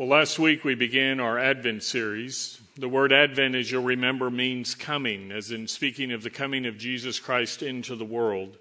[0.00, 2.58] Well, last week we began our Advent series.
[2.74, 6.78] The word Advent, as you'll remember, means coming, as in speaking of the coming of
[6.78, 8.56] Jesus Christ into the world.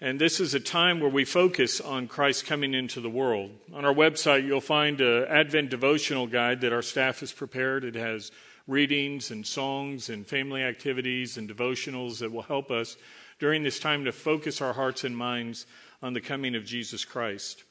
[0.00, 3.50] And this is a time where we focus on Christ coming into the world.
[3.74, 7.82] On our website, you'll find an Advent devotional guide that our staff has prepared.
[7.82, 8.30] It has
[8.68, 12.96] readings and songs and family activities and devotionals that will help us
[13.40, 15.66] during this time to focus our hearts and minds
[16.00, 17.64] on the coming of Jesus Christ.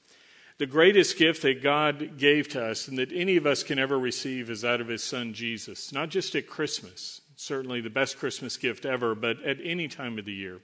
[0.58, 4.00] The greatest gift that God gave to us and that any of us can ever
[4.00, 8.56] receive is that of his son Jesus, not just at Christmas, certainly the best Christmas
[8.56, 10.62] gift ever, but at any time of the year.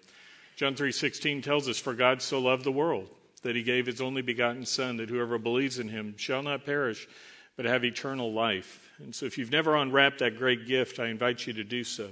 [0.55, 3.09] John 3:16 tells us for God so loved the world
[3.41, 7.05] that he gave his only begotten son that whoever believes in him shall not perish
[7.57, 8.89] but have eternal life.
[8.99, 12.11] And so if you've never unwrapped that great gift, I invite you to do so.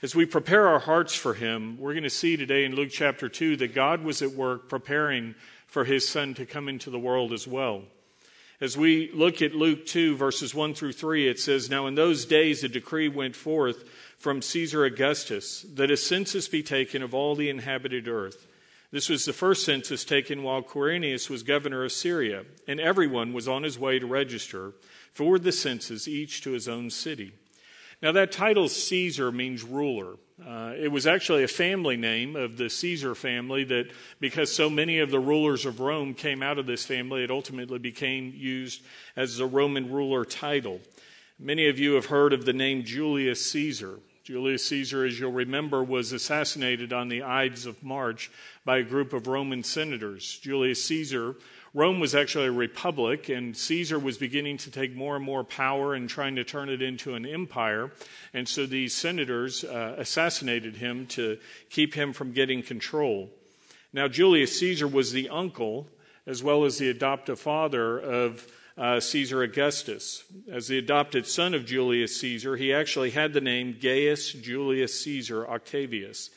[0.00, 3.28] As we prepare our hearts for him, we're going to see today in Luke chapter
[3.28, 5.34] 2 that God was at work preparing
[5.68, 7.82] for his son to come into the world as well.
[8.60, 12.24] As we look at Luke 2, verses 1 through 3, it says, Now in those
[12.24, 13.84] days a decree went forth
[14.18, 18.48] from Caesar Augustus that a census be taken of all the inhabited earth.
[18.90, 23.46] This was the first census taken while Quirinius was governor of Syria, and everyone was
[23.46, 24.72] on his way to register
[25.12, 27.34] for the census, each to his own city.
[28.00, 30.14] Now, that title Caesar means ruler.
[30.44, 35.00] Uh, it was actually a family name of the Caesar family that, because so many
[35.00, 38.82] of the rulers of Rome came out of this family, it ultimately became used
[39.16, 40.80] as the Roman ruler title.
[41.40, 43.98] Many of you have heard of the name Julius Caesar.
[44.22, 48.30] Julius Caesar, as you'll remember, was assassinated on the Ides of March
[48.64, 50.38] by a group of Roman senators.
[50.40, 51.34] Julius Caesar
[51.78, 55.94] Rome was actually a republic, and Caesar was beginning to take more and more power
[55.94, 57.92] and trying to turn it into an empire.
[58.34, 61.38] And so these senators uh, assassinated him to
[61.70, 63.30] keep him from getting control.
[63.92, 65.86] Now, Julius Caesar was the uncle
[66.26, 68.44] as well as the adoptive father of
[68.76, 70.24] uh, Caesar Augustus.
[70.50, 75.46] As the adopted son of Julius Caesar, he actually had the name Gaius Julius Caesar
[75.46, 76.30] Octavius.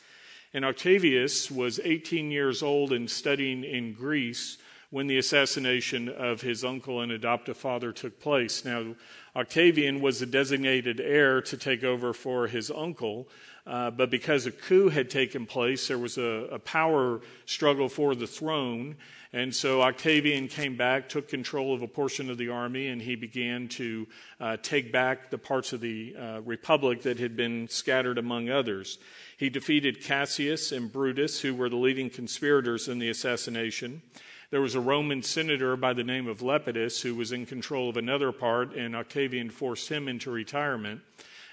[0.54, 4.58] And Octavius was 18 years old and studying in Greece
[4.92, 8.62] when the assassination of his uncle and adoptive father took place.
[8.62, 8.94] Now,
[9.34, 13.26] Octavian was the designated heir to take over for his uncle,
[13.66, 18.14] uh, but because a coup had taken place, there was a, a, power struggle for
[18.14, 18.96] the throne.
[19.32, 23.16] And so Octavian came back, took control of a portion of the army, and he
[23.16, 24.06] began to
[24.40, 28.98] uh, take back the parts of the uh, republic that had been scattered among others.
[29.38, 34.02] He defeated Cassius and Brutus, who were the leading conspirators in the assassination.
[34.52, 37.96] There was a Roman senator by the name of Lepidus who was in control of
[37.96, 41.00] another part, and Octavian forced him into retirement.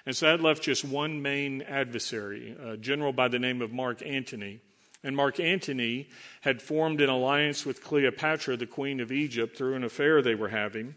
[0.05, 4.05] And so that left just one main adversary, a general by the name of Mark
[4.05, 4.59] Antony.
[5.01, 6.09] And Mark Antony
[6.41, 10.49] had formed an alliance with Cleopatra, the queen of Egypt, through an affair they were
[10.49, 10.93] having.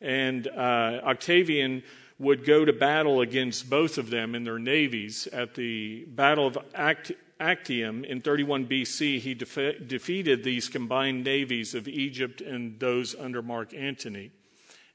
[0.00, 1.84] And uh, Octavian
[2.18, 6.58] would go to battle against both of them in their navies at the Battle of
[6.74, 13.42] Act- Actium in 31 BC, he defeated these combined navies of Egypt and those under
[13.42, 14.30] Mark Antony.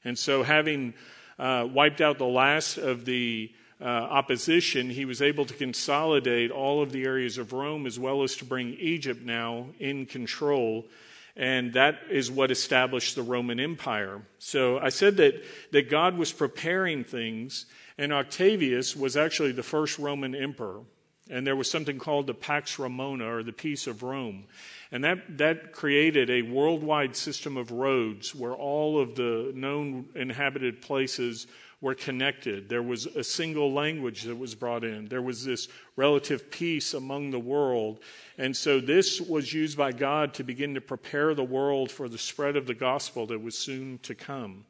[0.04, 0.94] And so, having
[1.38, 6.82] uh, wiped out the last of the uh, opposition, he was able to consolidate all
[6.82, 10.86] of the areas of Rome as well as to bring Egypt now in control.
[11.36, 14.22] And that is what established the Roman Empire.
[14.38, 19.98] So I said that, that God was preparing things, and Octavius was actually the first
[19.98, 20.80] Roman emperor
[21.30, 24.44] and there was something called the Pax Romana, or the Peace of Rome.
[24.92, 30.82] And that, that created a worldwide system of roads where all of the known inhabited
[30.82, 31.46] places
[31.80, 32.68] were connected.
[32.68, 35.06] There was a single language that was brought in.
[35.06, 38.00] There was this relative peace among the world.
[38.36, 42.18] And so this was used by God to begin to prepare the world for the
[42.18, 44.64] spread of the gospel that was soon to come.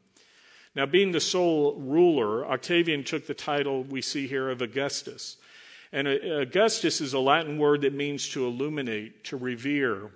[0.76, 5.36] Now, being the sole ruler, Octavian took the title we see here of Augustus.
[5.92, 10.10] And uh, Augustus is a Latin word that means to illuminate, to revere,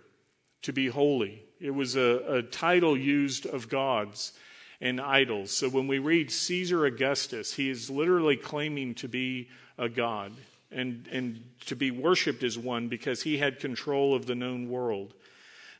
[0.63, 1.43] to be holy.
[1.61, 4.33] It was a, a title used of gods
[4.81, 5.51] and idols.
[5.51, 9.49] So when we read Caesar Augustus, he is literally claiming to be
[9.79, 10.33] a god
[10.71, 15.15] and, and to be worshiped as one because he had control of the known world.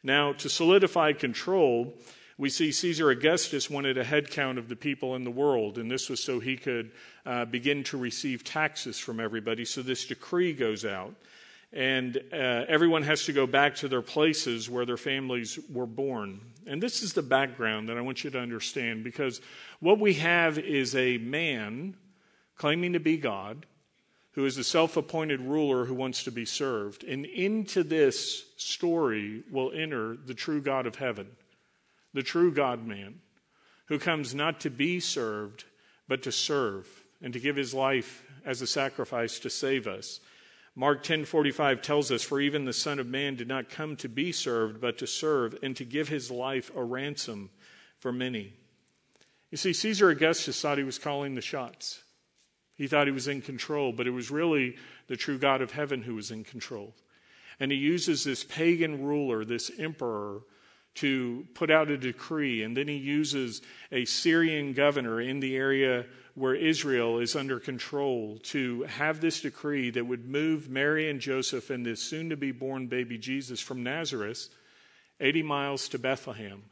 [0.03, 1.95] Now, to solidify control,
[2.37, 5.91] we see Caesar Augustus wanted a head count of the people in the world, and
[5.91, 6.91] this was so he could
[7.25, 9.65] uh, begin to receive taxes from everybody.
[9.65, 11.15] So this decree goes out,
[11.73, 16.41] and uh, everyone has to go back to their places where their families were born.
[16.67, 19.41] And this is the background that I want you to understand because
[19.79, 21.97] what we have is a man
[22.57, 23.67] claiming to be God
[24.33, 27.05] who is a self appointed ruler who wants to be served.
[27.05, 31.29] And into this story will enter the true God of heaven
[32.15, 33.21] the true God man,
[33.87, 35.65] who comes not to be served,
[36.09, 36.89] but to serve,
[37.21, 40.21] and to give his life as a sacrifice to save us.
[40.77, 44.33] Mark 10:45 tells us for even the son of man did not come to be
[44.33, 47.51] served but to serve and to give his life a ransom
[47.99, 48.55] for many.
[49.51, 52.03] You see Caesar Augustus thought he was calling the shots.
[52.75, 54.77] He thought he was in control, but it was really
[55.07, 56.97] the true God of heaven who was in control.
[57.61, 60.43] And he uses this pagan ruler, this emperor,
[60.97, 62.63] to put out a decree.
[62.63, 68.39] And then he uses a Syrian governor in the area where Israel is under control
[68.43, 72.53] to have this decree that would move Mary and Joseph and this soon to be
[72.53, 74.49] born baby Jesus from Nazareth
[75.21, 76.65] 80 miles to Bethlehem.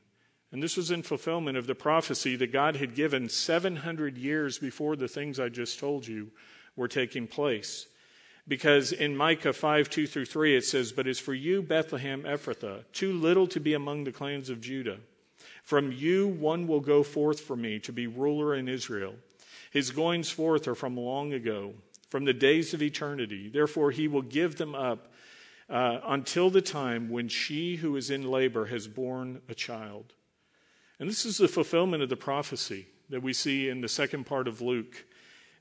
[0.51, 4.97] And this was in fulfillment of the prophecy that God had given 700 years before
[4.97, 6.31] the things I just told you
[6.77, 7.87] were taking place.
[8.49, 12.85] Because in Micah 5 2 through 3, it says, But as for you, Bethlehem Ephrathah,
[12.93, 14.99] too little to be among the clans of Judah.
[15.63, 19.15] From you one will go forth for me to be ruler in Israel.
[19.71, 21.75] His goings forth are from long ago,
[22.11, 23.49] from the days of eternity.
[23.49, 25.13] Therefore, he will give them up
[25.71, 30.13] uh, until the time when she who is in labor has borne a child.
[30.99, 34.47] And this is the fulfillment of the prophecy that we see in the second part
[34.47, 35.05] of Luke.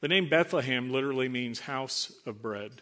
[0.00, 2.80] The name Bethlehem literally means house of bread.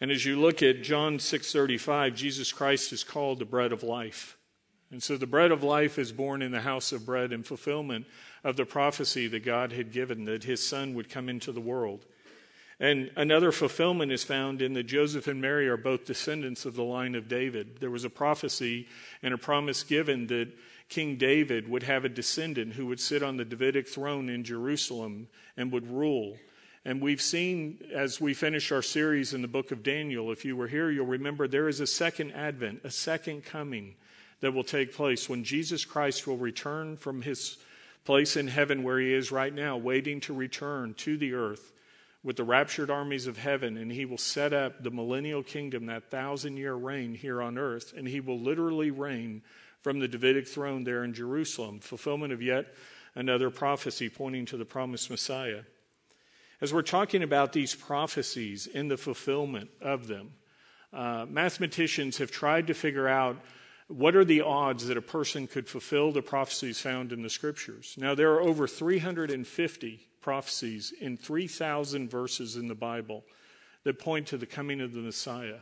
[0.00, 4.38] And as you look at John 6:35, Jesus Christ is called the bread of life.
[4.90, 8.06] And so the bread of life is born in the house of bread in fulfillment
[8.42, 12.06] of the prophecy that God had given that his son would come into the world.
[12.80, 16.84] And another fulfillment is found in that Joseph and Mary are both descendants of the
[16.84, 17.80] line of David.
[17.80, 18.88] There was a prophecy
[19.22, 20.56] and a promise given that
[20.88, 25.28] King David would have a descendant who would sit on the Davidic throne in Jerusalem
[25.56, 26.36] and would rule.
[26.84, 30.56] And we've seen as we finish our series in the book of Daniel, if you
[30.56, 33.96] were here, you'll remember there is a second advent, a second coming
[34.40, 37.58] that will take place when Jesus Christ will return from his
[38.04, 41.72] place in heaven where he is right now, waiting to return to the earth
[42.22, 46.10] with the raptured armies of heaven, and he will set up the millennial kingdom, that
[46.10, 49.42] thousand year reign here on earth, and he will literally reign
[49.82, 52.74] from the Davidic throne there in Jerusalem, fulfillment of yet
[53.14, 55.62] another prophecy pointing to the promised Messiah.
[56.60, 60.32] As we're talking about these prophecies and the fulfillment of them,
[60.92, 63.36] uh, mathematicians have tried to figure out
[63.88, 67.94] what are the odds that a person could fulfill the prophecies found in the scriptures.
[67.98, 73.24] Now, there are over 350 prophecies in 3,000 verses in the Bible
[73.84, 75.60] that point to the coming of the Messiah.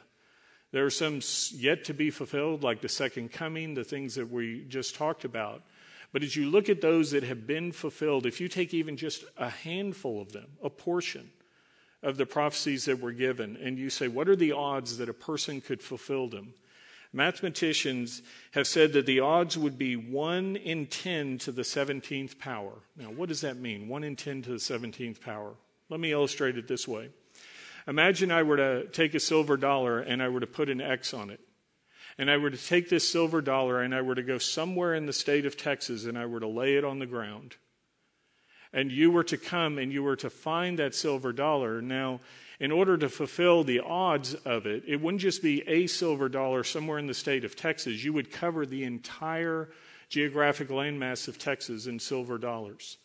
[0.73, 1.21] There are some
[1.53, 5.63] yet to be fulfilled, like the second coming, the things that we just talked about.
[6.13, 9.25] But as you look at those that have been fulfilled, if you take even just
[9.37, 11.31] a handful of them, a portion
[12.03, 15.15] of the prophecies that were given, and you say, what are the odds that a
[15.15, 16.55] person could fulfill them?
[17.13, 18.23] Mathematicians
[18.53, 22.73] have said that the odds would be 1 in 10 to the 17th power.
[22.97, 23.89] Now, what does that mean?
[23.89, 25.55] 1 in 10 to the 17th power.
[25.89, 27.11] Let me illustrate it this way.
[27.87, 31.15] Imagine I were to take a silver dollar and I were to put an X
[31.15, 31.41] on it.
[32.19, 35.07] And I were to take this silver dollar and I were to go somewhere in
[35.07, 37.57] the state of Texas and I were to lay it on the ground.
[38.73, 41.81] And you were to come and you were to find that silver dollar.
[41.81, 42.21] Now,
[42.59, 46.65] in order to fulfill the odds of it, it wouldn't just be a silver dollar
[46.65, 48.03] somewhere in the state of Texas.
[48.03, 49.69] You would cover the entire
[50.09, 52.97] geographic landmass of Texas in silver dollars.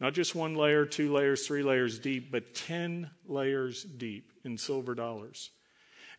[0.00, 4.94] Not just one layer, two layers, three layers deep, but 10 layers deep in silver
[4.94, 5.50] dollars.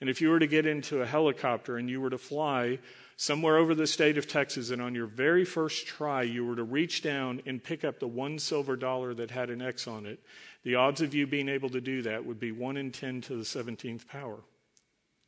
[0.01, 2.79] And if you were to get into a helicopter and you were to fly
[3.17, 6.63] somewhere over the state of Texas, and on your very first try, you were to
[6.63, 10.20] reach down and pick up the one silver dollar that had an X on it,
[10.63, 13.36] the odds of you being able to do that would be 1 in 10 to
[13.36, 14.39] the 17th power.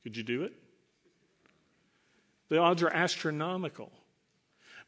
[0.04, 0.54] Could you do it?
[2.50, 3.92] The odds are astronomical.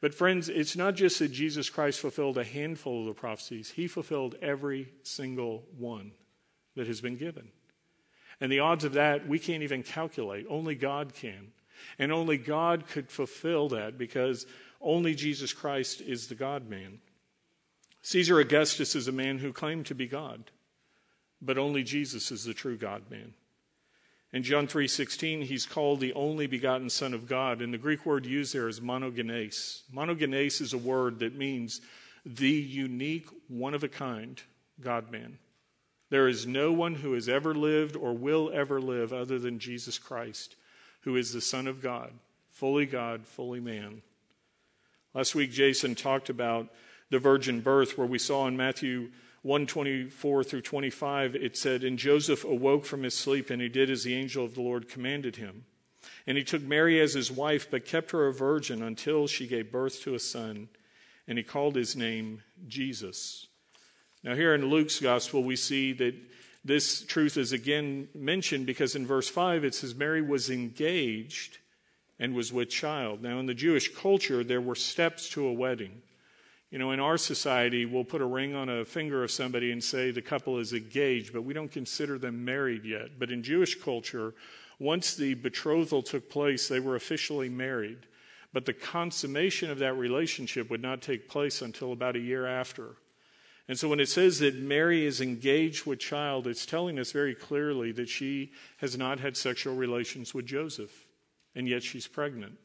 [0.02, 3.88] But, friends, it's not just that Jesus Christ fulfilled a handful of the prophecies, he
[3.88, 6.12] fulfilled every single one
[6.76, 7.50] that has been given.
[8.42, 10.46] And the odds of that we can't even calculate.
[10.50, 11.52] Only God can.
[11.98, 14.46] And only God could fulfill that because
[14.82, 17.00] only Jesus Christ is the God man.
[18.02, 20.52] Caesar Augustus is a man who claimed to be God,
[21.42, 23.34] but only Jesus is the true God man.
[24.32, 28.28] In John 3:16, he's called the only begotten Son of God, and the Greek word
[28.28, 29.82] used there is monogenes.
[29.92, 31.82] Monogenes is a word that means
[32.26, 34.42] the unique, one of a kind
[34.80, 35.40] God man.
[36.10, 39.98] There is no one who has ever lived or will ever live other than Jesus
[39.98, 40.56] Christ,
[41.02, 42.14] who is the Son of God,
[42.50, 44.04] fully God, fully man.
[45.14, 46.72] Last week, Jason talked about
[47.10, 49.10] the virgin birth, where we saw in Matthew
[49.42, 54.04] 124 through 25, it said, And Joseph awoke from his sleep, and he did as
[54.04, 55.66] the angel of the Lord commanded him.
[56.28, 59.72] And he took Mary as his wife, but kept her a virgin until she gave
[59.72, 60.70] birth to a son,
[61.28, 63.48] and he called his name Jesus.
[64.24, 66.16] Now, here in Luke's gospel, we see that
[66.66, 71.58] this truth is again mentioned because in verse 5 it says Mary was engaged
[72.20, 73.22] and was with child.
[73.22, 76.02] Now, in the Jewish culture, there were steps to a wedding.
[76.72, 79.84] You know, in our society, we'll put a ring on a finger of somebody and
[79.84, 83.18] say the couple is engaged, but we don't consider them married yet.
[83.18, 84.36] But in Jewish culture,
[84.78, 88.06] once the betrothal took place, they were officially married.
[88.54, 92.98] But the consummation of that relationship would not take place until about a year after.
[93.68, 97.36] And so when it says that Mary is engaged with child, it's telling us very
[97.36, 101.06] clearly that she has not had sexual relations with Joseph,
[101.54, 102.58] and yet she's pregnant.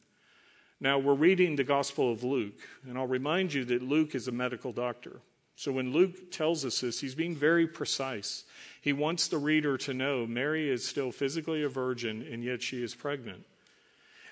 [0.81, 4.33] Now, we're reading the Gospel of Luke, and I'll remind you that Luke is a
[4.33, 5.21] medical doctor.
[5.55, 8.43] So when Luke tells us this, he's being very precise.
[8.81, 12.83] He wants the reader to know Mary is still physically a virgin, and yet she
[12.83, 13.45] is pregnant.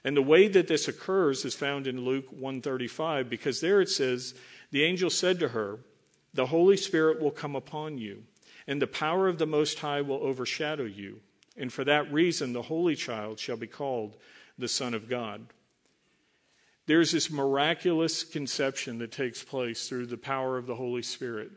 [0.03, 4.33] And the way that this occurs is found in Luke 135 because there it says,
[4.71, 5.79] the angel said to her,
[6.33, 8.23] the Holy Spirit will come upon you,
[8.67, 11.21] and the power of the Most High will overshadow you.
[11.55, 14.17] And for that reason, the Holy Child shall be called
[14.57, 15.45] the Son of God.
[16.85, 21.51] There's this miraculous conception that takes place through the power of the Holy Spirit.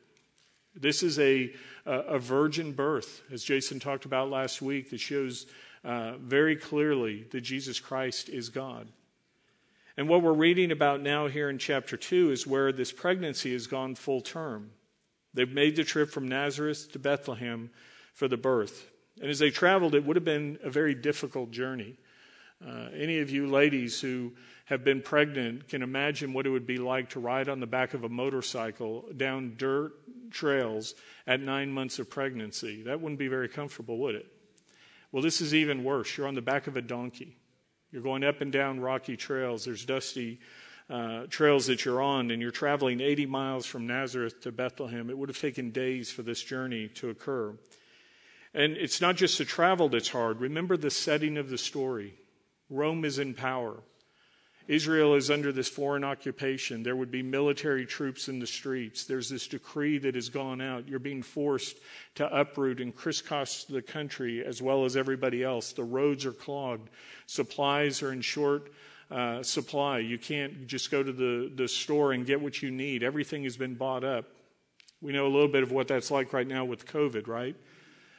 [0.74, 1.52] This is a,
[1.84, 5.46] a virgin birth, as Jason talked about last week, that shows
[5.82, 8.86] uh, very clearly that Jesus Christ is God.
[9.96, 13.66] And what we're reading about now here in chapter 2 is where this pregnancy has
[13.66, 14.70] gone full term.
[15.32, 17.70] They've made the trip from Nazareth to Bethlehem
[18.12, 18.90] for the birth.
[19.20, 21.96] And as they traveled, it would have been a very difficult journey.
[22.64, 24.32] Uh, any of you ladies who
[24.66, 27.94] have been pregnant can imagine what it would be like to ride on the back
[27.94, 29.92] of a motorcycle down dirt
[30.30, 30.94] trails
[31.26, 32.82] at nine months of pregnancy.
[32.82, 34.26] That wouldn't be very comfortable, would it?
[35.12, 36.16] Well, this is even worse.
[36.16, 37.36] You're on the back of a donkey.
[37.92, 39.64] You're going up and down rocky trails.
[39.64, 40.40] There's dusty
[40.90, 45.10] uh, trails that you're on, and you're traveling 80 miles from Nazareth to Bethlehem.
[45.10, 47.56] It would have taken days for this journey to occur.
[48.52, 50.40] And it's not just the travel that's hard.
[50.40, 52.14] Remember the setting of the story
[52.68, 53.76] Rome is in power.
[54.68, 56.82] Israel is under this foreign occupation.
[56.82, 59.04] There would be military troops in the streets.
[59.04, 60.88] There's this decree that has gone out.
[60.88, 61.76] You're being forced
[62.16, 65.72] to uproot and crisscross the country as well as everybody else.
[65.72, 66.90] The roads are clogged.
[67.26, 68.72] Supplies are in short
[69.10, 69.98] uh, supply.
[69.98, 73.04] You can't just go to the, the store and get what you need.
[73.04, 74.24] Everything has been bought up.
[75.00, 77.54] We know a little bit of what that's like right now with COVID, right?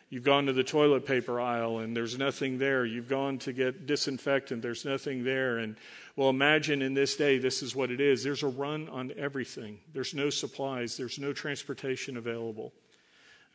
[0.09, 2.85] You've gone to the toilet paper aisle and there's nothing there.
[2.85, 5.57] You've gone to get disinfectant, there's nothing there.
[5.57, 5.75] And
[6.15, 8.23] well, imagine in this day, this is what it is.
[8.23, 12.73] There's a run on everything, there's no supplies, there's no transportation available.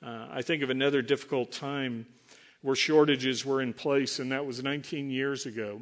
[0.04, 2.06] Uh, I think of another difficult time
[2.60, 5.80] where shortages were in place, and that was 19 years ago.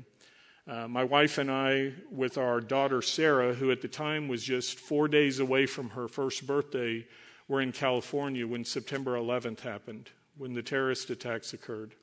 [0.68, 4.78] Uh, my wife and I, with our daughter Sarah, who at the time was just
[4.78, 7.06] four days away from her first birthday,
[7.48, 11.94] were in California when September 11th happened when the terrorist attacks occurred.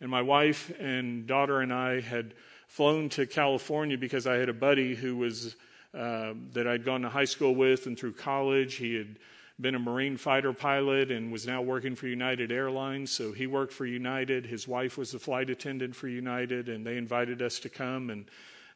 [0.00, 2.34] And my wife and daughter and I had
[2.66, 5.54] flown to California because I had a buddy who was
[5.94, 8.74] uh, that I'd gone to high school with and through college.
[8.74, 9.20] He had
[9.60, 13.12] been a Marine fighter pilot and was now working for United Airlines.
[13.12, 14.46] So he worked for United.
[14.46, 18.28] His wife was a flight attendant for United, and they invited us to come and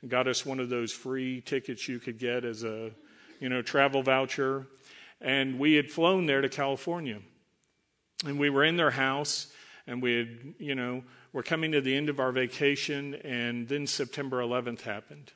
[0.07, 2.93] got us one of those free tickets you could get as a
[3.41, 4.69] you know travel voucher.
[5.21, 7.19] And we had flown there to California.
[8.25, 9.47] And we were in their house,
[9.87, 13.87] and we had, you know, we're coming to the end of our vacation, and then
[13.87, 15.33] September 11th happened.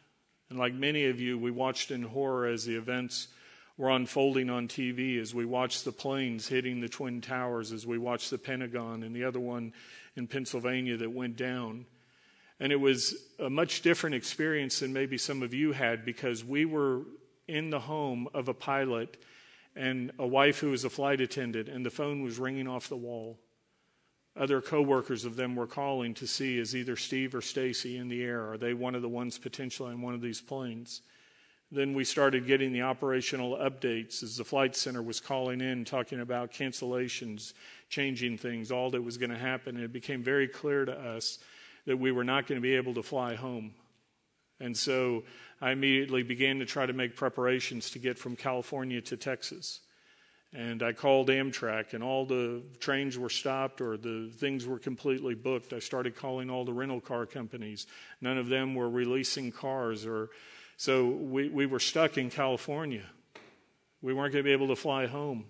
[0.50, 3.28] And like many of you, we watched in horror as the events
[3.76, 7.98] were unfolding on TV, as we watched the planes hitting the Twin Towers, as we
[7.98, 9.72] watched the Pentagon and the other one
[10.16, 11.86] in Pennsylvania that went down.
[12.60, 16.64] And it was a much different experience than maybe some of you had because we
[16.64, 17.02] were
[17.48, 19.16] in the home of a pilot
[19.75, 22.97] and a wife who was a flight attendant, and the phone was ringing off the
[22.97, 23.38] wall.
[24.37, 28.23] Other coworkers of them were calling to see is either Steve or Stacy in the
[28.23, 28.50] air?
[28.50, 31.02] Are they one of the ones potentially in one of these planes?
[31.71, 36.21] Then we started getting the operational updates as the flight center was calling in, talking
[36.21, 37.55] about cancellations,
[37.88, 39.76] changing things, all that was going to happen.
[39.76, 41.38] And it became very clear to us
[41.87, 43.73] that we were not going to be able to fly home.
[44.61, 45.25] And so
[45.61, 49.80] I immediately began to try to make preparations to get from California to Texas.
[50.54, 55.35] And I called Amtrak, and all the trains were stopped or the things were completely
[55.35, 55.73] booked.
[55.73, 57.87] I started calling all the rental car companies.
[58.21, 60.28] None of them were releasing cars, or
[60.76, 63.06] so we, we were stuck in California.
[64.02, 65.47] We weren't going to be able to fly home.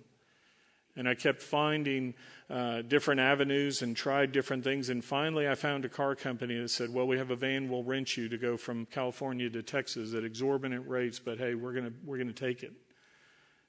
[0.95, 2.15] And I kept finding
[2.51, 4.91] uh, different avenues and tried different things.
[4.91, 7.83] And finally, I found a car company that said, Well, we have a van we'll
[7.83, 11.95] rent you to go from California to Texas at exorbitant rates, but hey, we're going
[12.05, 12.73] we're going to take it.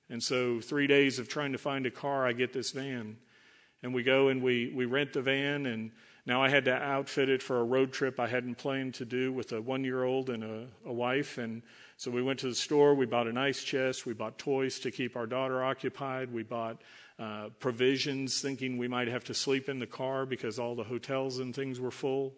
[0.10, 3.18] And so, three days of trying to find a car, I get this van.
[3.82, 5.66] And we go and we, we rent the van.
[5.66, 5.92] And
[6.26, 9.34] now I had to outfit it for a road trip I hadn't planned to do
[9.34, 11.38] with a one year old and a, a wife.
[11.38, 11.62] And
[11.98, 12.96] so we went to the store.
[12.96, 14.06] We bought an ice chest.
[14.06, 16.32] We bought toys to keep our daughter occupied.
[16.32, 16.82] We bought
[17.20, 21.40] uh, provisions, thinking we might have to sleep in the car because all the hotels
[21.40, 22.34] and things were full.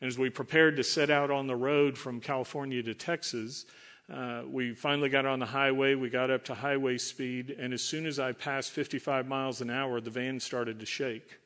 [0.00, 3.64] And as we prepared to set out on the road from California to Texas,
[4.12, 5.94] uh, we finally got on the highway.
[5.94, 9.70] We got up to highway speed, and as soon as I passed 55 miles an
[9.70, 11.38] hour, the van started to shake.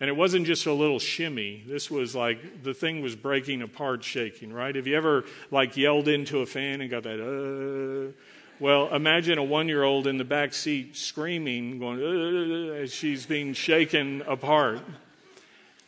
[0.00, 1.62] And it wasn't just a little shimmy.
[1.68, 4.74] This was like the thing was breaking apart, shaking, right?
[4.74, 8.12] Have you ever like yelled into a fan and got that, uh,
[8.60, 13.54] well, imagine a one year old in the back seat screaming, going, as she's being
[13.54, 14.80] shaken apart.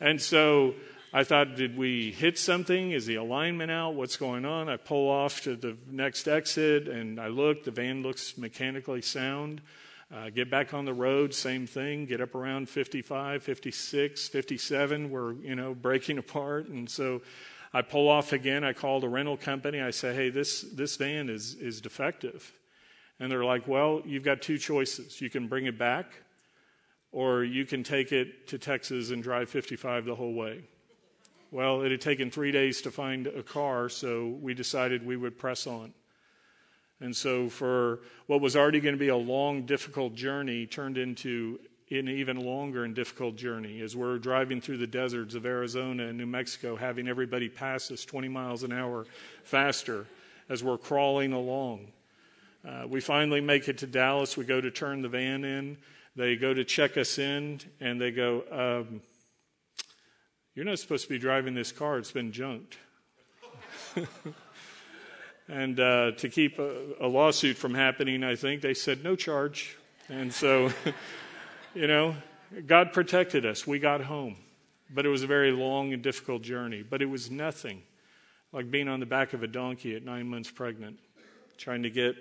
[0.00, 0.74] And so
[1.12, 2.92] I thought, did we hit something?
[2.92, 3.94] Is the alignment out?
[3.94, 4.70] What's going on?
[4.70, 7.64] I pull off to the next exit and I look.
[7.64, 9.60] The van looks mechanically sound.
[10.10, 12.06] Uh, get back on the road, same thing.
[12.06, 15.10] Get up around 55, 56, 57.
[15.10, 16.68] We're, you know, breaking apart.
[16.68, 17.20] And so
[17.74, 18.64] I pull off again.
[18.64, 19.82] I call the rental company.
[19.82, 22.50] I say, hey, this, this van is, is defective.
[23.22, 25.20] And they're like, well, you've got two choices.
[25.20, 26.12] You can bring it back,
[27.12, 30.64] or you can take it to Texas and drive 55 the whole way.
[31.52, 35.38] Well, it had taken three days to find a car, so we decided we would
[35.38, 35.94] press on.
[36.98, 41.60] And so, for what was already going to be a long, difficult journey, turned into
[41.92, 46.18] an even longer and difficult journey as we're driving through the deserts of Arizona and
[46.18, 49.06] New Mexico, having everybody pass us 20 miles an hour
[49.44, 50.06] faster
[50.48, 51.86] as we're crawling along.
[52.66, 54.36] Uh, we finally make it to Dallas.
[54.36, 55.78] We go to turn the van in.
[56.14, 59.00] They go to check us in, and they go, um,
[60.54, 62.76] You're not supposed to be driving this car, it's been junked.
[65.48, 69.76] and uh, to keep a, a, lawsuit from happening, I think, they said, No charge.
[70.08, 70.70] And so,
[71.74, 72.14] you know,
[72.66, 73.66] God protected us.
[73.66, 74.36] We got home.
[74.94, 76.82] But it was a very long and difficult journey.
[76.82, 77.82] But it was nothing
[78.52, 80.98] like being on the back of a donkey at nine months pregnant,
[81.56, 82.14] trying to get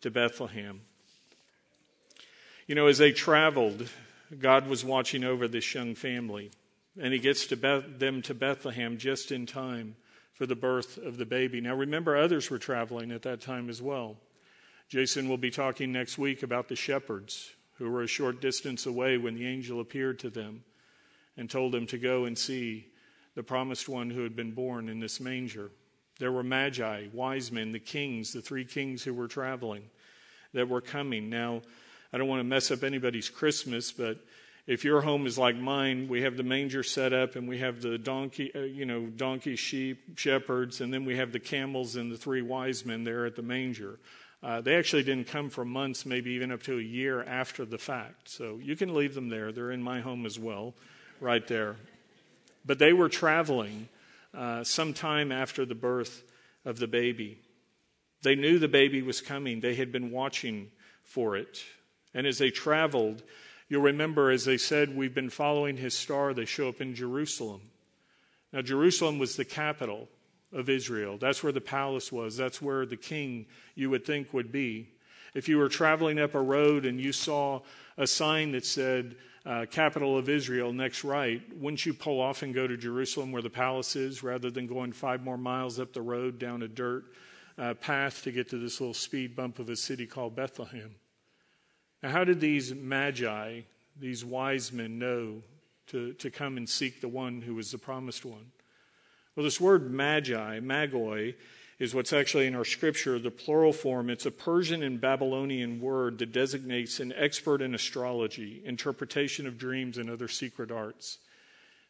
[0.00, 0.82] to Bethlehem.
[2.66, 3.88] You know, as they traveled,
[4.38, 6.50] God was watching over this young family,
[7.00, 9.96] and He gets to Beth- them to Bethlehem just in time
[10.34, 11.60] for the birth of the baby.
[11.60, 14.16] Now, remember, others were traveling at that time as well.
[14.88, 19.16] Jason will be talking next week about the shepherds who were a short distance away
[19.16, 20.64] when the angel appeared to them
[21.36, 22.86] and told them to go and see
[23.34, 25.70] the promised one who had been born in this manger.
[26.20, 29.82] There were magi, wise men, the kings, the three kings who were traveling
[30.52, 31.30] that were coming.
[31.30, 31.62] Now,
[32.12, 34.18] I don't want to mess up anybody's Christmas, but
[34.66, 37.80] if your home is like mine, we have the manger set up and we have
[37.80, 42.12] the donkey, uh, you know, donkey, sheep, shepherds, and then we have the camels and
[42.12, 43.98] the three wise men there at the manger.
[44.42, 47.78] Uh, they actually didn't come for months, maybe even up to a year after the
[47.78, 48.28] fact.
[48.28, 49.52] So you can leave them there.
[49.52, 50.74] They're in my home as well,
[51.18, 51.76] right there.
[52.64, 53.88] But they were traveling
[54.34, 56.22] uh, sometime after the birth
[56.64, 57.38] of the baby.
[58.22, 60.70] They knew the baby was coming, they had been watching
[61.02, 61.62] for it.
[62.12, 63.22] And as they traveled,
[63.68, 67.62] you'll remember, as they said, We've been following his star, they show up in Jerusalem.
[68.52, 70.08] Now, Jerusalem was the capital
[70.52, 71.18] of Israel.
[71.18, 72.36] That's where the palace was.
[72.36, 74.88] That's where the king, you would think, would be.
[75.34, 77.60] If you were traveling up a road and you saw
[77.96, 79.14] a sign that said,
[79.46, 83.42] uh, capital of Israel, next right, wouldn't you pull off and go to Jerusalem where
[83.42, 87.04] the palace is rather than going five more miles up the road down a dirt
[87.56, 90.94] uh, path to get to this little speed bump of a city called Bethlehem?
[92.02, 93.60] Now, how did these magi,
[93.98, 95.42] these wise men, know
[95.88, 98.52] to, to come and seek the one who was the promised one?
[99.36, 101.34] Well, this word magi, magoi,
[101.80, 104.10] is what's actually in our scripture, the plural form.
[104.10, 109.96] It's a Persian and Babylonian word that designates an expert in astrology, interpretation of dreams,
[109.96, 111.18] and other secret arts.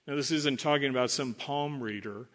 [0.06, 2.28] Now, this isn't talking about some palm reader.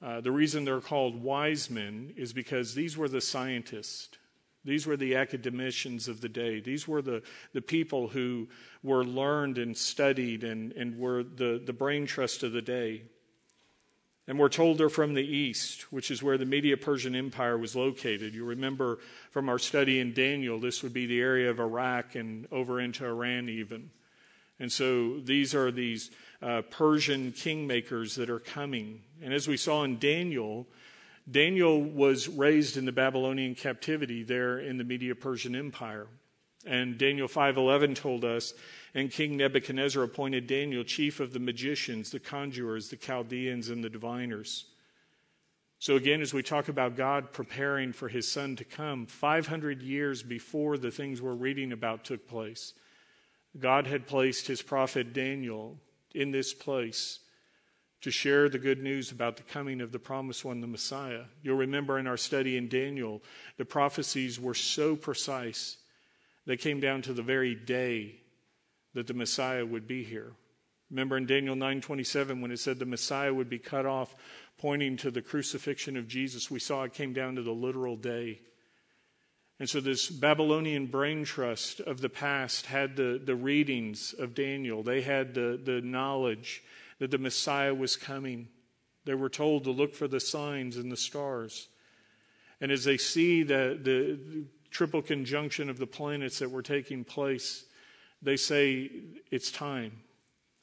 [0.00, 4.16] Uh, the reason they're called wise men is because these were the scientists.
[4.64, 6.60] These were the academicians of the day.
[6.60, 8.48] These were the, the people who
[8.84, 13.02] were learned and studied and, and were the, the brain trust of the day.
[14.30, 17.74] And we're told they're from the east, which is where the Media Persian Empire was
[17.74, 18.32] located.
[18.32, 19.00] You remember
[19.32, 23.04] from our study in Daniel, this would be the area of Iraq and over into
[23.04, 23.90] Iran, even.
[24.60, 29.02] And so these are these uh, Persian kingmakers that are coming.
[29.20, 30.68] And as we saw in Daniel,
[31.28, 36.06] Daniel was raised in the Babylonian captivity there in the Media Persian Empire.
[36.66, 38.52] And Daniel 5:11 told us,
[38.94, 43.90] and King Nebuchadnezzar appointed Daniel chief of the magicians, the conjurers, the Chaldeans and the
[43.90, 44.66] diviners.
[45.78, 50.22] So again as we talk about God preparing for his son to come 500 years
[50.22, 52.74] before the things we're reading about took place,
[53.58, 55.78] God had placed his prophet Daniel
[56.14, 57.20] in this place
[58.02, 61.24] to share the good news about the coming of the promised one, the Messiah.
[61.42, 63.22] You'll remember in our study in Daniel,
[63.56, 65.76] the prophecies were so precise
[66.50, 68.16] they came down to the very day
[68.94, 70.32] that the Messiah would be here.
[70.90, 74.16] Remember in Daniel 9:27 when it said the Messiah would be cut off
[74.58, 78.40] pointing to the crucifixion of Jesus, we saw it came down to the literal day.
[79.60, 84.82] And so this Babylonian brain trust of the past had the, the readings of Daniel.
[84.82, 86.64] They had the, the knowledge
[86.98, 88.48] that the Messiah was coming.
[89.04, 91.68] They were told to look for the signs and the stars.
[92.60, 97.64] And as they see the, the triple conjunction of the planets that were taking place,
[98.22, 98.90] they say
[99.30, 100.00] it's time.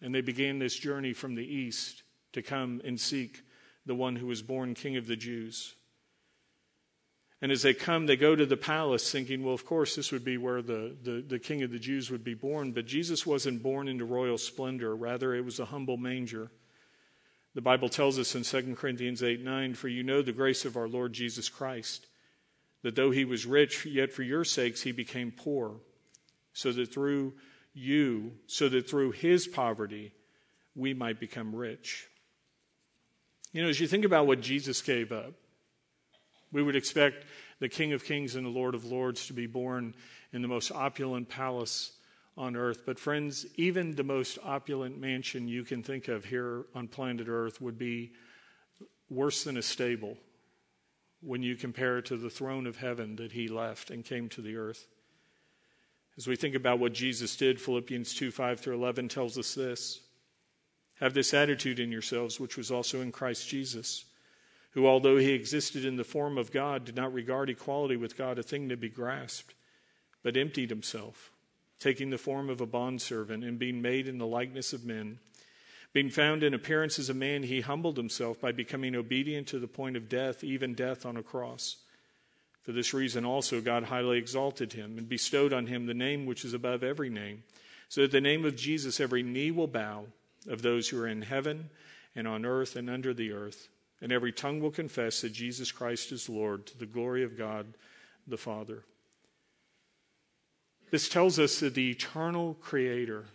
[0.02, 3.41] And they began this journey from the east to come and seek
[3.86, 5.74] the one who was born King of the Jews.
[7.41, 10.26] And as they come, they go to the palace thinking, well, of course, this would
[10.26, 12.72] be where the, the, the, King of the Jews would be born.
[12.72, 14.96] But Jesus wasn't born into royal splendor.
[14.96, 16.50] Rather, it was a humble manger.
[17.54, 20.78] The Bible tells us in 2 Corinthians 8 9, For you know the grace of
[20.78, 22.08] our Lord Jesus Christ
[22.84, 25.78] that though he was rich, yet for your sakes he became poor,
[26.54, 27.34] so that through
[27.74, 30.13] you, so that through his poverty,
[30.76, 32.08] we might become rich.
[33.54, 35.34] You know, as you think about what Jesus gave up,
[36.52, 37.26] we would expect
[37.60, 39.96] the King of Kings and the Lord of Lords to be born
[40.32, 41.92] in the most opulent palace
[42.38, 42.84] on earth.
[42.86, 47.60] But, friends, even the most opulent mansion you can think of here on planet Earth
[47.60, 48.12] would be
[49.10, 50.18] worse than a stable
[51.21, 54.41] when you compare it to the throne of heaven that he left and came to
[54.41, 54.88] the earth.
[56.17, 60.01] As we think about what Jesus did, Philippians 2 5 through 11 tells us this
[60.99, 64.06] Have this attitude in yourselves, which was also in Christ Jesus,
[64.71, 68.39] who, although he existed in the form of God, did not regard equality with God
[68.39, 69.53] a thing to be grasped,
[70.23, 71.32] but emptied himself,
[71.80, 75.19] taking the form of a bondservant and being made in the likeness of men
[75.93, 79.67] being found in appearance as a man, he humbled himself by becoming obedient to the
[79.67, 81.78] point of death, even death on a cross.
[82.62, 86.43] For this reason also God highly exalted him and bestowed on him the name which
[86.43, 87.43] is above every name,
[87.88, 90.06] so that the name of Jesus every knee will bow
[90.47, 91.69] of those who are in heaven
[92.15, 93.69] and on earth and under the earth,
[94.02, 97.67] and every tongue will confess that Jesus Christ is Lord to the glory of God
[98.28, 98.84] the Father.
[100.91, 103.26] This tells us that the eternal Creator,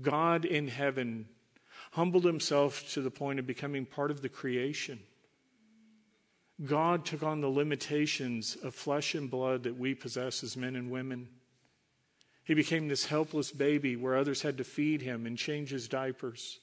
[0.00, 1.26] God in heaven
[1.92, 5.00] humbled himself to the point of becoming part of the creation.
[6.64, 10.90] God took on the limitations of flesh and blood that we possess as men and
[10.90, 11.28] women.
[12.44, 16.60] He became this helpless baby where others had to feed him and change his diapers.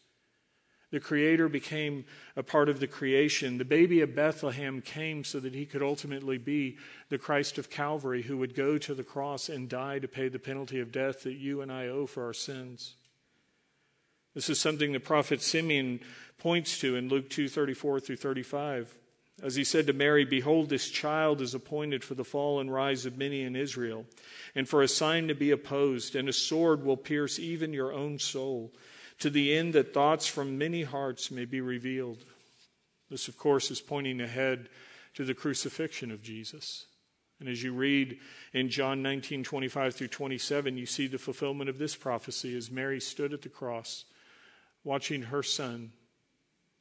[0.92, 3.58] The Creator became a part of the creation.
[3.58, 6.78] The baby of Bethlehem came so that he could ultimately be
[7.10, 10.38] the Christ of Calvary who would go to the cross and die to pay the
[10.40, 12.94] penalty of death that you and I owe for our sins.
[14.34, 16.00] This is something the prophet Simeon
[16.40, 18.96] points to in Luke 2:34 through 35.
[19.42, 23.06] As he said to Mary, Behold, this child is appointed for the fall and rise
[23.06, 24.06] of many in Israel,
[24.54, 28.20] and for a sign to be opposed, and a sword will pierce even your own
[28.20, 28.74] soul,
[29.20, 32.26] to the end that thoughts from many hearts may be revealed.
[33.10, 34.70] This, of course, is pointing ahead
[35.16, 36.86] to the crucifixion of Jesus.
[37.40, 38.20] And as you read
[38.54, 43.02] in John 19, 25 through 27, you see the fulfillment of this prophecy as Mary
[43.02, 44.06] stood at the cross
[44.84, 45.92] watching her son,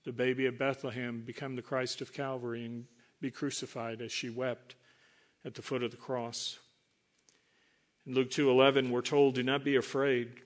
[0.04, 2.86] the baby of Bethlehem, become the Christ of Calvary and
[3.20, 4.74] be crucified as she wept
[5.44, 6.58] at the foot of the cross.
[8.04, 10.42] In Luke 2:11 we're told, "Do not be afraid,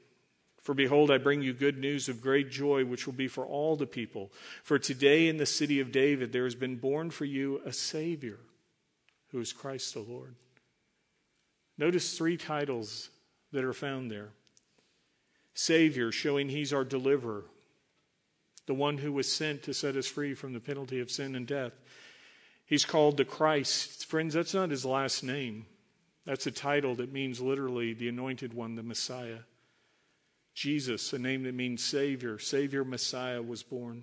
[0.60, 3.76] for behold I bring you good news of great joy which will be for all
[3.76, 4.32] the people.
[4.62, 8.40] For today in the city of David there has been born for you a savior,
[9.28, 10.36] who is Christ the Lord."
[11.78, 13.10] Notice three titles
[13.52, 14.32] that are found there.
[15.58, 17.44] Savior, showing He's our deliverer,
[18.66, 21.46] the one who was sent to set us free from the penalty of sin and
[21.46, 21.72] death.
[22.66, 24.04] He's called the Christ.
[24.04, 25.64] Friends, that's not His last name.
[26.26, 29.40] That's a title that means literally the anointed one, the Messiah.
[30.52, 34.02] Jesus, a name that means Savior, Savior Messiah, was born.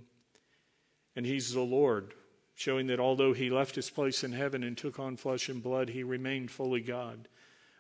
[1.16, 2.14] And he's the Lord,
[2.56, 5.90] showing that although he left his place in heaven and took on flesh and blood,
[5.90, 7.28] he remained fully God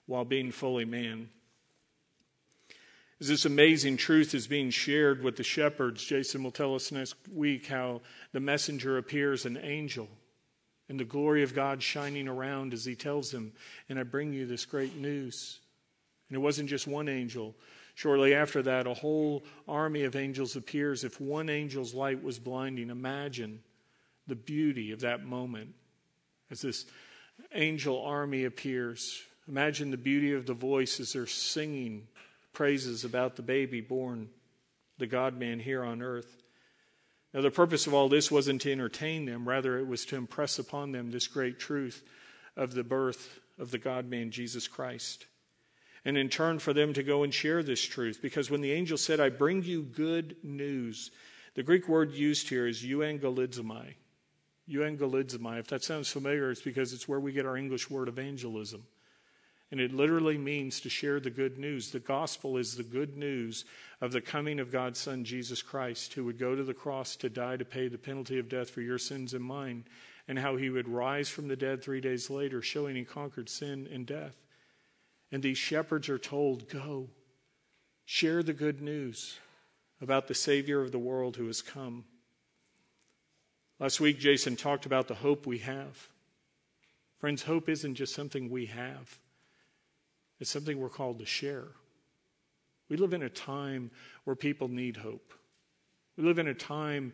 [0.06, 1.30] while being fully man.
[3.22, 7.16] As this amazing truth is being shared with the shepherds, Jason will tell us next
[7.32, 10.10] week how the messenger appears an angel
[10.90, 13.54] and the glory of God shining around as he tells them,
[13.88, 15.60] And I bring you this great news.
[16.30, 17.56] And it wasn't just one angel.
[17.96, 21.04] Shortly after that, a whole army of angels appears.
[21.04, 23.62] If one angel's light was blinding, imagine
[24.28, 25.74] the beauty of that moment
[26.50, 26.86] as this
[27.54, 29.22] angel army appears.
[29.48, 32.08] Imagine the beauty of the voice as they're singing
[32.54, 34.30] praises about the baby born,
[34.98, 36.38] the God man here on earth.
[37.34, 40.60] Now, the purpose of all this wasn't to entertain them, rather, it was to impress
[40.60, 42.04] upon them this great truth
[42.56, 45.26] of the birth of the God man, Jesus Christ.
[46.06, 48.20] And in turn, for them to go and share this truth.
[48.22, 51.12] Because when the angel said, I bring you good news,
[51.56, 53.96] the Greek word used here is euangelizomai.
[54.70, 55.60] Euangelizomai.
[55.60, 58.84] If that sounds familiar, it's because it's where we get our English word evangelism.
[59.74, 61.90] And it literally means to share the good news.
[61.90, 63.66] The gospel is the good news
[64.02, 67.28] of the coming of God's Son, Jesus Christ, who would go to the cross to
[67.28, 69.86] die to pay the penalty of death for your sins and mine,
[70.28, 73.90] and how he would rise from the dead three days later, showing he conquered sin
[73.92, 74.36] and death.
[75.32, 77.10] And these shepherds are told, Go,
[78.06, 79.40] share the good news
[80.00, 82.06] about the Savior of the world who has come.
[83.80, 86.10] Last week, Jason talked about the hope we have.
[87.18, 89.18] Friends, hope isn't just something we have.
[90.40, 91.68] It's something we're called to share.
[92.90, 93.92] We live in a time
[94.24, 95.34] where people need hope.
[96.18, 97.14] We live in a time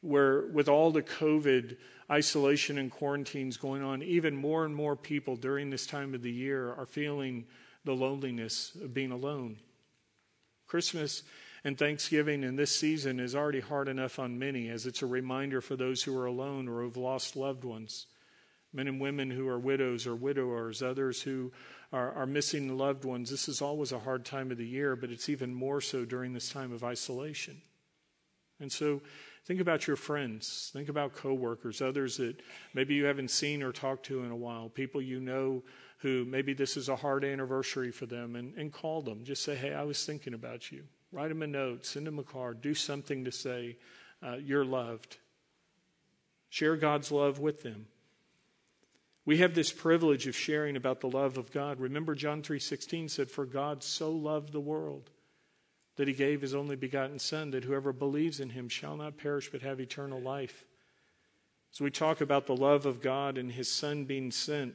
[0.00, 1.76] where, with all the COVID
[2.10, 6.32] isolation and quarantines going on, even more and more people during this time of the
[6.32, 7.44] year are feeling
[7.84, 9.58] the loneliness of being alone.
[10.66, 11.22] Christmas
[11.64, 15.60] and Thanksgiving in this season is already hard enough on many, as it's a reminder
[15.60, 18.06] for those who are alone or who've lost loved ones.
[18.72, 21.52] Men and women who are widows or widowers, others who
[21.92, 23.30] are, are missing loved ones.
[23.30, 26.32] This is always a hard time of the year, but it's even more so during
[26.32, 27.60] this time of isolation.
[28.60, 29.02] And so
[29.44, 32.36] think about your friends, think about coworkers, others that
[32.74, 35.62] maybe you haven't seen or talked to in a while, people you know
[35.98, 39.22] who maybe this is a hard anniversary for them, and, and call them.
[39.24, 40.84] Just say, hey, I was thinking about you.
[41.12, 43.76] Write them a note, send them a card, do something to say
[44.20, 45.18] uh, you're loved.
[46.48, 47.86] Share God's love with them.
[49.24, 51.78] We have this privilege of sharing about the love of God.
[51.78, 55.10] Remember John 3:16 said for God so loved the world
[55.96, 59.50] that he gave his only begotten son that whoever believes in him shall not perish
[59.50, 60.64] but have eternal life.
[61.70, 64.74] So we talk about the love of God and his son being sent.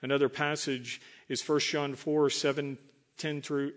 [0.00, 2.78] Another passage is 1 John 4 7
[3.18, 3.72] 10 through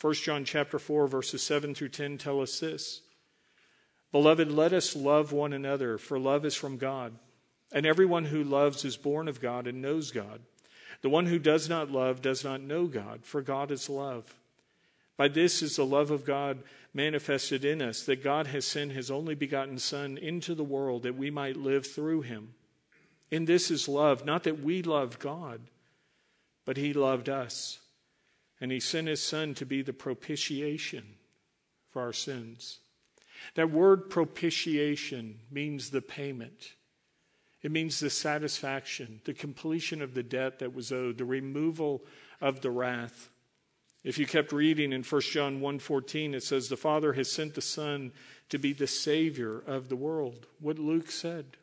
[0.00, 3.02] 1 John chapter 4 verses 7 through 10 tell us this.
[4.12, 7.18] Beloved, let us love one another, for love is from God.
[7.72, 10.40] And everyone who loves is born of God and knows God.
[11.02, 14.34] The one who does not love does not know God, for God is love.
[15.16, 16.58] By this is the love of God
[16.92, 21.16] manifested in us, that God has sent his only begotten Son into the world that
[21.16, 22.54] we might live through him.
[23.30, 25.60] In this is love, not that we loved God,
[26.64, 27.78] but he loved us.
[28.60, 31.04] And he sent his Son to be the propitiation
[31.90, 32.78] for our sins.
[33.54, 36.74] That word propitiation means the payment.
[37.66, 42.04] It means the satisfaction, the completion of the debt that was owed, the removal
[42.40, 43.28] of the wrath.
[44.04, 47.60] If you kept reading in 1 John 1:14 it says the Father has sent the
[47.60, 48.12] Son
[48.50, 50.46] to be the savior of the world.
[50.60, 51.56] What Luke said.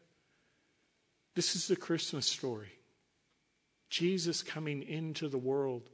[1.36, 2.74] This is the Christmas story.
[3.89, 5.89] Jesus coming into the world.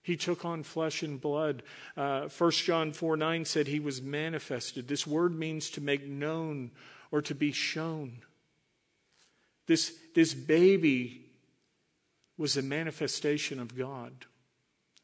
[0.00, 1.64] He took on flesh and blood.
[1.96, 4.86] Uh, 1 John 4 9 said he was manifested.
[4.86, 6.70] This word means to make known
[7.10, 8.22] or to be shown.
[9.68, 11.26] This, this baby
[12.36, 14.12] was a manifestation of God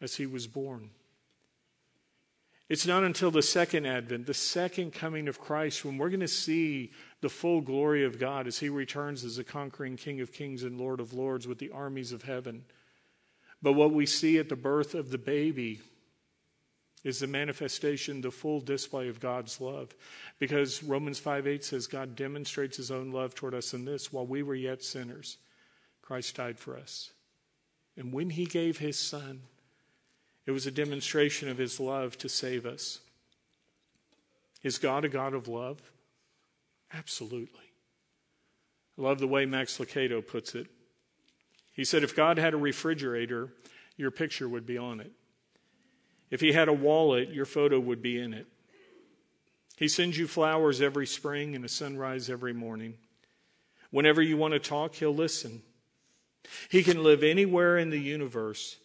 [0.00, 0.90] as he was born.
[2.70, 6.28] It's not until the second advent, the second coming of Christ, when we're going to
[6.28, 10.62] see the full glory of God as he returns as a conquering King of kings
[10.62, 12.64] and Lord of lords with the armies of heaven.
[13.60, 15.82] But what we see at the birth of the baby
[17.04, 19.94] is the manifestation, the full display of God's love.
[20.38, 24.26] Because Romans 5 8 says, God demonstrates his own love toward us in this while
[24.26, 25.36] we were yet sinners,
[26.02, 27.12] Christ died for us.
[27.96, 29.42] And when he gave his son,
[30.46, 33.00] it was a demonstration of his love to save us.
[34.62, 35.80] Is God a God of love?
[36.92, 37.60] Absolutely.
[38.98, 40.68] I love the way Max Lucado puts it.
[41.72, 43.52] He said, if God had a refrigerator,
[43.96, 45.12] your picture would be on it.
[46.30, 48.46] If he had a wallet, your photo would be in it.
[49.76, 52.94] He sends you flowers every spring and a sunrise every morning.
[53.90, 55.62] Whenever you want to talk, He'll listen.
[56.68, 58.76] He can live anywhere in the universe,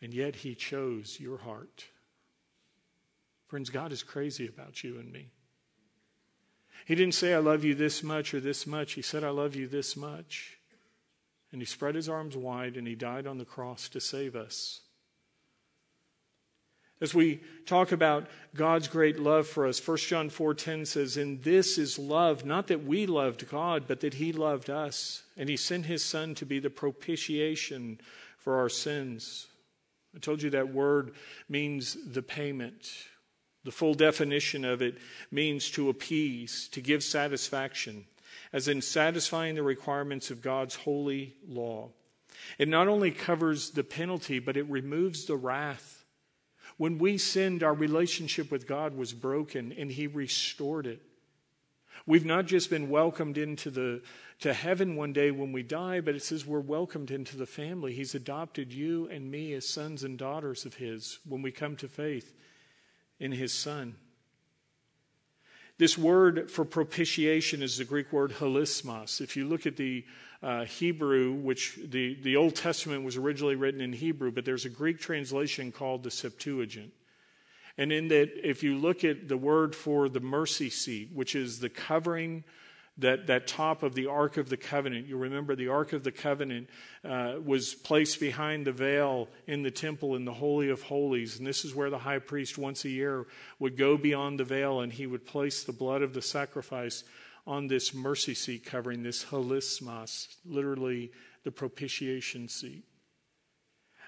[0.00, 1.86] and yet He chose your heart.
[3.46, 5.28] Friends, God is crazy about you and me.
[6.86, 8.94] He didn't say, I love you this much or this much.
[8.94, 10.58] He said, I love you this much.
[11.52, 14.80] And He spread His arms wide and He died on the cross to save us.
[17.02, 21.76] As we talk about God's great love for us, 1 John 4:10 says, "In this
[21.76, 25.86] is love, not that we loved God, but that he loved us, and he sent
[25.86, 28.00] his son to be the propitiation
[28.38, 29.48] for our sins."
[30.14, 31.12] I told you that word
[31.48, 33.08] means the payment.
[33.64, 34.96] The full definition of it
[35.28, 38.06] means to appease, to give satisfaction,
[38.52, 41.90] as in satisfying the requirements of God's holy law.
[42.58, 46.01] It not only covers the penalty, but it removes the wrath
[46.82, 51.00] when we sinned, our relationship with God was broken and He restored it.
[52.06, 54.02] We've not just been welcomed into the
[54.40, 57.94] to heaven one day when we die, but it says we're welcomed into the family.
[57.94, 61.86] He's adopted you and me as sons and daughters of His when we come to
[61.86, 62.34] faith
[63.20, 63.94] in His Son.
[65.78, 69.20] This word for propitiation is the Greek word hilasmos.
[69.20, 70.04] If you look at the
[70.42, 74.70] uh, Hebrew, which the, the Old Testament was originally written in Hebrew, but there's a
[74.70, 76.92] Greek translation called the Septuagint.
[77.78, 81.60] And in that, if you look at the word for the mercy seat, which is
[81.60, 82.44] the covering,
[82.98, 86.12] that, that top of the Ark of the Covenant, you remember the Ark of the
[86.12, 86.68] Covenant
[87.04, 91.38] uh, was placed behind the veil in the temple in the Holy of Holies.
[91.38, 93.26] And this is where the high priest once a year
[93.58, 97.04] would go beyond the veil and he would place the blood of the sacrifice
[97.46, 101.10] on this mercy seat covering, this hilasmos, literally
[101.44, 102.84] the propitiation seat.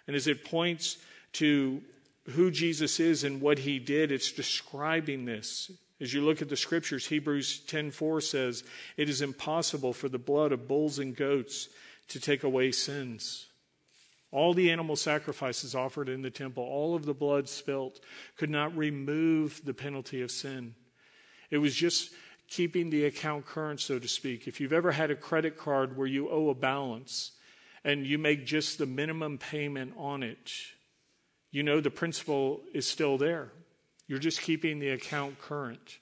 [0.06, 0.98] And as it points
[1.34, 1.82] to
[2.30, 5.70] who Jesus is and what he did, it's describing this.
[6.00, 8.64] As you look at the scriptures, Hebrews 10:4 says,
[8.96, 11.68] "It is impossible for the blood of bulls and goats
[12.08, 13.46] to take away sins."
[14.30, 18.00] All the animal sacrifices offered in the temple, all of the blood spilt,
[18.36, 20.74] could not remove the penalty of sin.
[21.50, 22.12] It was just
[22.48, 24.46] keeping the account current, so to speak.
[24.46, 27.32] If you've ever had a credit card where you owe a balance
[27.84, 30.52] and you make just the minimum payment on it,
[31.50, 33.50] you know the principal is still there.
[34.06, 35.98] You're just keeping the account current.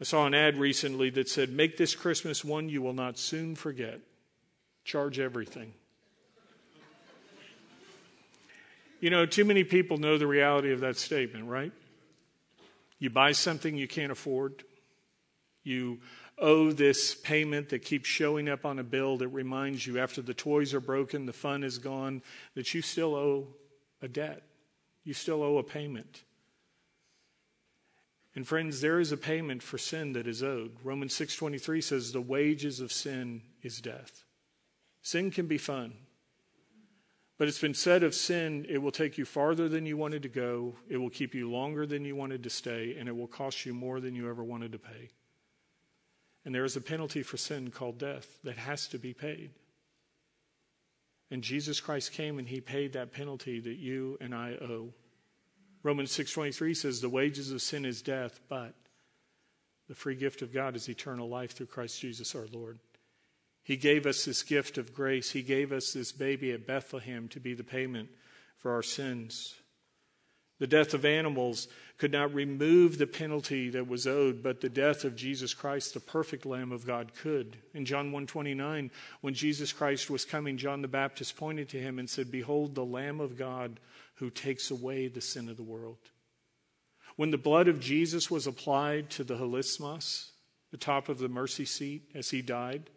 [0.00, 3.54] I saw an ad recently that said, Make this Christmas one you will not soon
[3.54, 4.00] forget.
[4.84, 5.74] Charge everything.
[9.00, 11.72] You know, too many people know the reality of that statement, right?
[12.98, 14.64] You buy something you can't afford.
[15.68, 16.00] You
[16.38, 20.34] owe this payment that keeps showing up on a bill that reminds you after the
[20.34, 22.22] toys are broken, the fun is gone,
[22.54, 23.48] that you still owe
[24.00, 24.42] a debt.
[25.04, 26.22] You still owe a payment.
[28.34, 30.76] And friends, there is a payment for sin that is owed.
[30.84, 34.24] Romans 6:23 says the wages of sin is death.
[35.02, 35.94] Sin can be fun.
[37.36, 40.28] But it's been said of sin, it will take you farther than you wanted to
[40.28, 43.64] go, it will keep you longer than you wanted to stay, and it will cost
[43.64, 45.10] you more than you ever wanted to pay.
[46.48, 49.50] And there is a penalty for sin called death that has to be paid.
[51.30, 54.94] And Jesus Christ came and he paid that penalty that you and I owe.
[55.82, 58.74] Romans 6:23 says the wages of sin is death, but
[59.88, 62.78] the free gift of God is eternal life through Christ Jesus our Lord.
[63.62, 65.32] He gave us this gift of grace.
[65.32, 68.08] He gave us this baby at Bethlehem to be the payment
[68.56, 69.54] for our sins.
[70.58, 71.68] The death of animals
[71.98, 76.00] could not remove the penalty that was owed, but the death of Jesus Christ, the
[76.00, 77.58] perfect Lamb of God, could.
[77.74, 78.90] In John 1:29,
[79.20, 82.84] when Jesus Christ was coming, John the Baptist pointed to him and said, "Behold the
[82.84, 83.80] Lamb of God
[84.16, 86.10] who takes away the sin of the world."
[87.14, 90.30] When the blood of Jesus was applied to the hilasmos,
[90.70, 92.90] the top of the mercy seat as he died,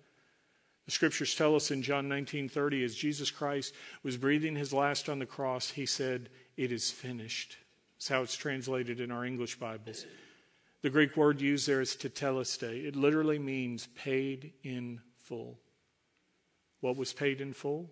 [0.86, 5.19] the scriptures tell us in John 19:30 as Jesus Christ was breathing his last on
[5.19, 6.30] the cross, he said,
[6.62, 7.58] it is finished.
[7.95, 10.05] That's how it's translated in our English Bibles.
[10.84, 12.86] The Greek word used there is tetelestai.
[12.86, 15.59] It literally means paid in full.
[16.80, 17.89] What was paid in full?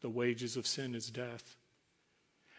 [0.00, 1.57] The wages of sin is death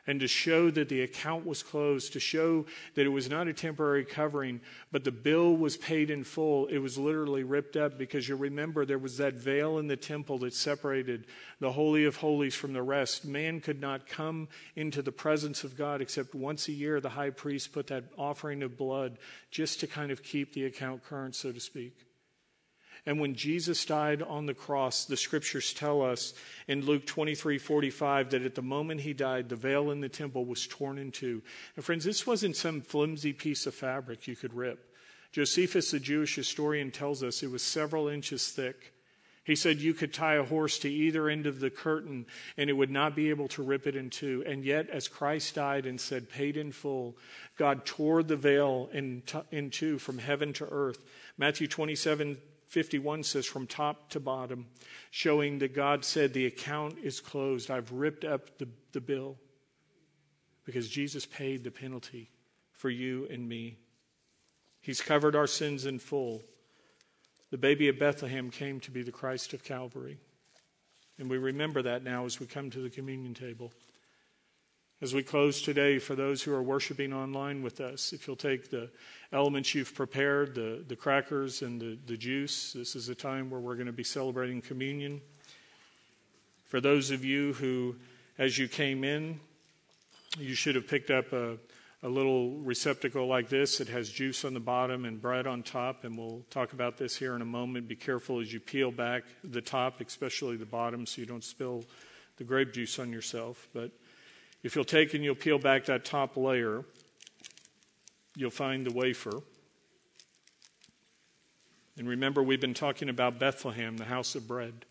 [0.09, 3.53] and to show that the account was closed, to show that it was not a
[3.53, 4.59] temporary covering,
[4.91, 6.65] but the bill was paid in full.
[6.65, 10.39] It was literally ripped up because you remember there was that veil in the temple
[10.39, 11.27] that separated
[11.59, 13.23] the Holy of Holies from the rest.
[13.23, 16.99] Man could not come into the presence of God except once a year.
[16.99, 19.19] The high priest put that offering of blood
[19.51, 22.08] just to kind of keep the account current, so to speak.
[23.05, 26.33] And when Jesus died on the cross, the scriptures tell us
[26.67, 30.45] in Luke 23 45 that at the moment he died, the veil in the temple
[30.45, 31.41] was torn in two.
[31.75, 34.95] And friends, this wasn't some flimsy piece of fabric you could rip.
[35.31, 38.93] Josephus, the Jewish historian, tells us it was several inches thick.
[39.43, 42.73] He said you could tie a horse to either end of the curtain and it
[42.73, 44.43] would not be able to rip it in two.
[44.45, 47.17] And yet, as Christ died and said, paid in full,
[47.57, 51.03] God tore the veil in, in two from heaven to earth.
[51.35, 52.37] Matthew 27
[52.69, 54.67] 51 says, from top to bottom,
[55.09, 57.71] showing that God said, The account is closed.
[57.71, 59.37] I've ripped up the, the bill
[60.65, 62.29] because Jesus paid the penalty
[62.71, 63.77] for you and me.
[64.81, 66.43] He's covered our sins in full.
[67.49, 70.19] The baby of Bethlehem came to be the Christ of Calvary.
[71.17, 73.73] And we remember that now as we come to the communion table.
[75.01, 78.69] As we close today, for those who are worshiping online with us, if you'll take
[78.69, 78.89] the
[79.31, 83.61] elements you've prepared, the, the crackers and the, the juice, this is a time where
[83.61, 85.21] we're going to be celebrating communion.
[86.65, 87.95] For those of you who,
[88.37, 89.39] as you came in,
[90.37, 91.55] you should have picked up a,
[92.03, 93.79] a little receptacle like this.
[93.79, 97.15] It has juice on the bottom and bread on top, and we'll talk about this
[97.15, 97.87] here in a moment.
[97.87, 101.85] Be careful as you peel back the top, especially the bottom, so you don't spill
[102.35, 103.69] the grape juice on yourself.
[103.73, 103.91] But
[104.63, 106.83] if you'll take and you'll peel back that top layer,
[108.35, 109.41] you'll find the wafer.
[111.97, 114.85] And remember, we've been talking about Bethlehem, the house of bread.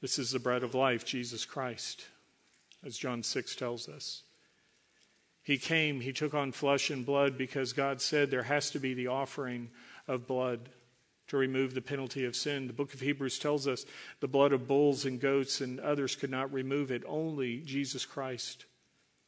[0.00, 2.06] This is the bread of life, Jesus Christ,
[2.84, 4.22] as John 6 tells us.
[5.42, 8.94] He came, he took on flesh and blood because God said there has to be
[8.94, 9.68] the offering
[10.08, 10.70] of blood
[11.30, 12.66] to remove the penalty of sin.
[12.66, 13.84] The book of Hebrews tells us
[14.18, 17.04] the blood of bulls and goats and others could not remove it.
[17.06, 18.66] Only Jesus Christ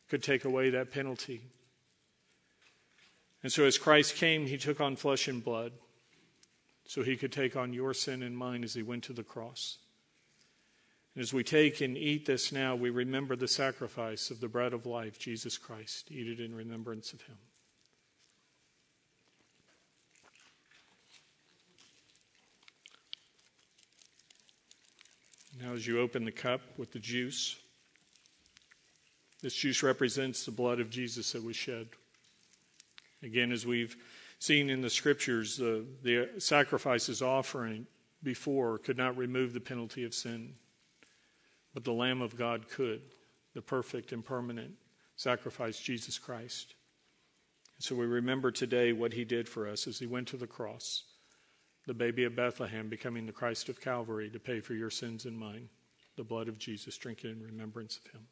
[0.08, 1.42] could take away that penalty.
[3.44, 5.72] And so, as Christ came, he took on flesh and blood
[6.86, 9.78] so he could take on your sin and mine as he went to the cross.
[11.14, 14.72] And as we take and eat this now, we remember the sacrifice of the bread
[14.72, 16.10] of life, Jesus Christ.
[16.10, 17.38] Eat it in remembrance of him.
[25.62, 27.56] Now, as you open the cup with the juice,
[29.42, 31.86] this juice represents the blood of Jesus that was shed.
[33.22, 33.96] Again, as we've
[34.40, 37.86] seen in the scriptures, the, the sacrifices offering
[38.24, 40.54] before could not remove the penalty of sin.
[41.74, 43.02] But the Lamb of God could,
[43.54, 44.72] the perfect and permanent
[45.14, 46.74] sacrifice, Jesus Christ.
[47.76, 50.48] And so we remember today what he did for us as he went to the
[50.48, 51.04] cross,
[51.86, 55.36] the baby of Bethlehem becoming the Christ of Calvary to pay for your sins and
[55.36, 55.68] mine,
[56.16, 58.26] the blood of Jesus, drink it in remembrance of him.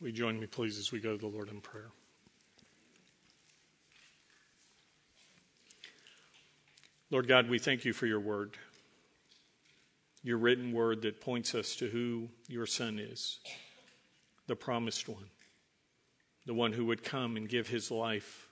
[0.00, 1.90] We join me, please, as we go to the Lord in prayer.
[7.10, 8.56] Lord God, we thank you for your word,
[10.22, 13.38] your written word that points us to who your Son is,
[14.46, 15.30] the promised one,
[16.46, 18.48] the one who would come and give his life,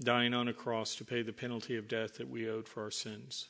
[0.00, 2.90] dying on a cross to pay the penalty of death that we owed for our
[2.90, 3.48] sins.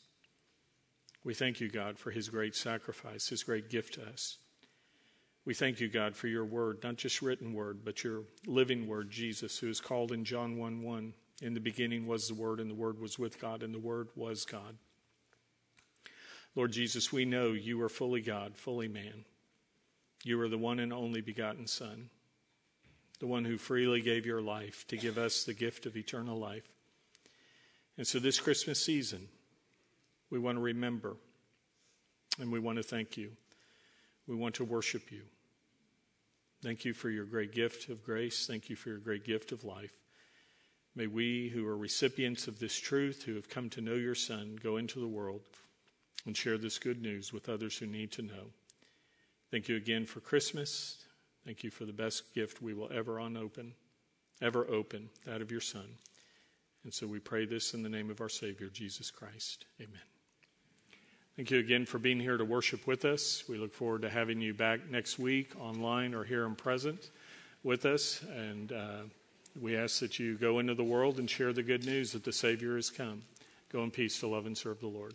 [1.24, 4.38] We thank you, God, for his great sacrifice, his great gift to us.
[5.44, 9.10] We thank you, God, for your word, not just written word, but your living word,
[9.10, 12.70] Jesus, who is called in John 1 1 in the beginning was the Word, and
[12.70, 14.76] the Word was with God, and the Word was God.
[16.54, 19.24] Lord Jesus, we know you are fully God, fully man.
[20.22, 22.10] You are the one and only begotten Son,
[23.22, 26.68] the one who freely gave your life to give us the gift of eternal life.
[27.96, 29.28] And so, this Christmas season,
[30.28, 31.14] we want to remember
[32.40, 33.30] and we want to thank you.
[34.26, 35.22] We want to worship you.
[36.64, 38.44] Thank you for your great gift of grace.
[38.44, 39.94] Thank you for your great gift of life.
[40.96, 44.58] May we, who are recipients of this truth, who have come to know your Son,
[44.60, 45.42] go into the world
[46.26, 48.50] and share this good news with others who need to know.
[49.52, 51.01] Thank you again for Christmas.
[51.44, 53.72] Thank you for the best gift we will ever unopen,
[54.40, 55.86] ever open, that of your Son.
[56.84, 59.66] And so we pray this in the name of our Savior, Jesus Christ.
[59.80, 60.00] Amen.
[61.36, 63.44] Thank you again for being here to worship with us.
[63.48, 67.10] We look forward to having you back next week online or here in present
[67.64, 68.22] with us.
[68.22, 69.02] And uh,
[69.60, 72.32] we ask that you go into the world and share the good news that the
[72.32, 73.22] Savior has come.
[73.72, 75.14] Go in peace to love and serve the Lord.